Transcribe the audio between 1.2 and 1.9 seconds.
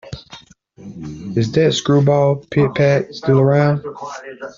Is that